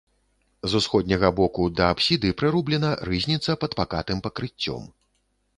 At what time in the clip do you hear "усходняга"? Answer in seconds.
0.79-1.29